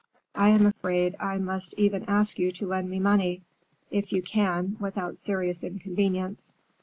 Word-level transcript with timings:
I 0.33 0.49
am 0.49 0.65
afraid 0.65 1.15
I 1.19 1.37
must 1.37 1.75
even 1.77 2.05
ask 2.07 2.39
you 2.39 2.51
to 2.53 2.65
lend 2.65 2.89
me 2.89 2.99
money, 2.99 3.43
if 3.91 4.11
you 4.11 4.23
can 4.23 4.75
without 4.79 5.15
serious 5.15 5.63
inconvenience. 5.63 6.51